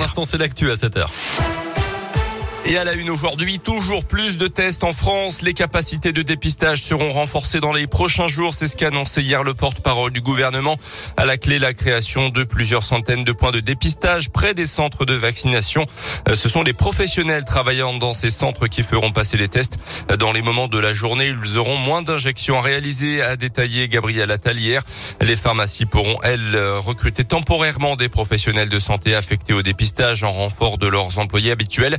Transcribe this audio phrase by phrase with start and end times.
[0.00, 1.12] L'instant, c'est l'actu à 7 heure.
[2.70, 5.42] Et à la une aujourd'hui, toujours plus de tests en France.
[5.42, 8.54] Les capacités de dépistage seront renforcées dans les prochains jours.
[8.54, 10.76] C'est ce qu'a annoncé hier le porte-parole du gouvernement.
[11.16, 15.04] À la clé, la création de plusieurs centaines de points de dépistage près des centres
[15.04, 15.84] de vaccination.
[16.28, 19.76] Euh, ce sont les professionnels travaillant dans ces centres qui feront passer les tests.
[20.20, 24.30] Dans les moments de la journée, ils auront moins d'injections à réaliser, a détaillé Gabriel
[24.30, 24.82] Attalière.
[25.20, 30.78] Les pharmacies pourront, elles, recruter temporairement des professionnels de santé affectés au dépistage en renfort
[30.78, 31.98] de leurs employés habituels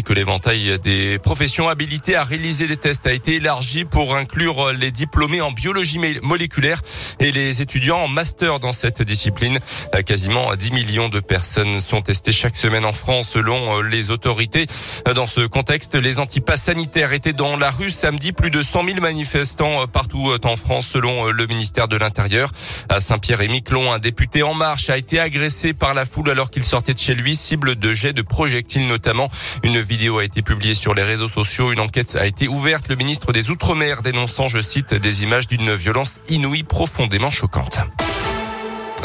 [0.00, 4.72] noter que l'éventail des professions habilitées à réaliser des tests a été élargi pour inclure
[4.72, 6.80] les diplômés en biologie moléculaire
[7.18, 9.58] et les étudiants en master dans cette discipline.
[10.06, 14.66] Quasiment 10 millions de personnes sont testées chaque semaine en France selon les autorités.
[15.14, 18.32] Dans ce contexte, les antipasses sanitaires étaient dans la rue samedi.
[18.32, 22.50] Plus de 100 000 manifestants partout en France selon le ministère de l'Intérieur.
[22.88, 26.50] À Saint-Pierre et Miquelon, un député en marche a été agressé par la foule alors
[26.50, 29.30] qu'il sortait de chez lui, cible de jets de projectiles notamment.
[29.62, 31.72] Une vidéo a été publiée sur les réseaux sociaux.
[31.72, 32.88] Une enquête a été ouverte.
[32.88, 37.80] Le ministre des Outre-mer dénonçant, je cite, des images d'une violence inouïe profondément choquante.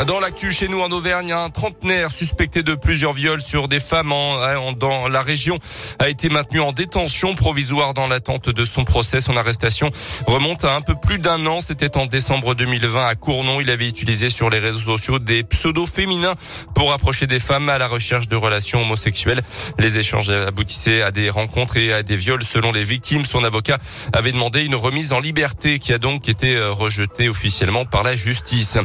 [0.03, 4.11] Dans l'actu chez nous en Auvergne, un trentenaire suspecté de plusieurs viols sur des femmes
[4.11, 5.57] en, dans la région
[5.99, 9.21] a été maintenu en détention provisoire dans l'attente de son procès.
[9.21, 9.89] Son arrestation
[10.27, 11.61] remonte à un peu plus d'un an.
[11.61, 13.61] C'était en décembre 2020 à Cournon.
[13.61, 16.35] Il avait utilisé sur les réseaux sociaux des pseudos féminins
[16.75, 19.41] pour approcher des femmes à la recherche de relations homosexuelles.
[19.79, 23.23] Les échanges aboutissaient à des rencontres et à des viols selon les victimes.
[23.23, 23.77] Son avocat
[24.11, 28.17] avait demandé une remise en liberté qui a donc été euh, rejetée officiellement par la
[28.17, 28.77] justice.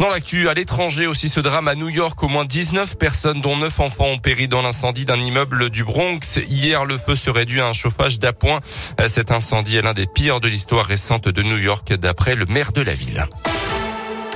[0.00, 2.20] Dans l'actu, l'étranger aussi ce drame à New York.
[2.22, 6.40] Au moins 19 personnes, dont 9 enfants, ont péri dans l'incendie d'un immeuble du Bronx.
[6.48, 8.60] Hier, le feu se réduit à un chauffage d'appoint.
[9.06, 12.72] Cet incendie est l'un des pires de l'histoire récente de New York, d'après le maire
[12.72, 13.26] de la ville.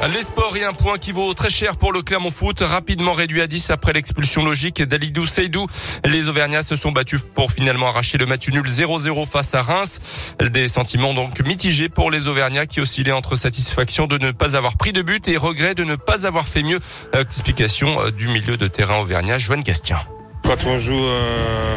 [0.08, 3.42] Les sports et un point qui vaut très cher pour le Clermont Foot, rapidement réduit
[3.42, 5.66] à 10 après l'expulsion logique d'Alidou Seydou.
[6.06, 10.34] Les Auvergnats se sont battus pour finalement arracher le match nul 0-0 face à Reims.
[10.40, 14.78] Des sentiments donc mitigés pour les Auvergnats qui oscillaient entre satisfaction de ne pas avoir
[14.78, 16.78] pris de but et regret de ne pas avoir fait mieux.
[17.12, 20.00] Explication euh, du milieu de terrain auvergnat, Joanne Gastien.
[20.44, 21.76] Quand on joue euh,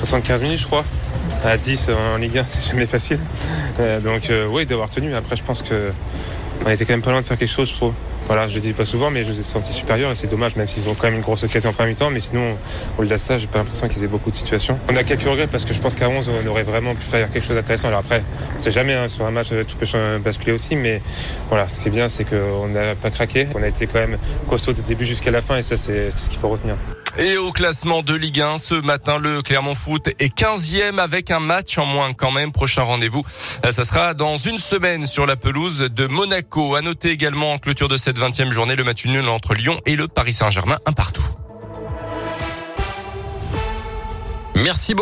[0.00, 0.84] 75 minutes, je crois,
[1.44, 3.18] à 10 en Ligue 1, c'est jamais facile.
[3.80, 5.14] Euh, donc euh, oui, d'avoir tenu.
[5.14, 5.92] Après, je pense que
[6.64, 7.94] on était quand même pas loin de faire quelque chose, je trouve.
[8.26, 10.56] Voilà, je le dis pas souvent, mais je vous ai senti supérieur et c'est dommage,
[10.56, 12.10] même s'ils ont quand même une grosse occasion en premier temps.
[12.10, 12.56] Mais sinon,
[12.98, 14.78] au-delà de ça, j'ai pas l'impression qu'ils aient beaucoup de situations.
[14.90, 17.30] On a quelques regrets parce que je pense qu'à 11, on aurait vraiment pu faire
[17.30, 17.88] quelque chose d'intéressant.
[17.88, 18.22] Alors après,
[18.56, 20.76] on sait jamais, hein, sur un match, tout peut basculer aussi.
[20.76, 21.02] Mais
[21.48, 23.48] voilà, ce qui est bien, c'est qu'on n'a pas craqué.
[23.54, 24.18] On a été quand même
[24.48, 26.76] costaud du début jusqu'à la fin et ça, c'est ce qu'il faut retenir.
[27.18, 31.40] Et au classement de Ligue 1, ce matin, le Clermont Foot est 15e avec un
[31.40, 32.52] match en moins quand même.
[32.52, 33.22] Prochain rendez-vous,
[33.68, 36.74] ça sera dans une semaine sur la pelouse de Monaco.
[36.74, 39.96] À noter également en clôture de cette 20e journée le match nul entre Lyon et
[39.96, 41.24] le Paris Saint-Germain, un partout.
[44.54, 45.00] Merci beaucoup.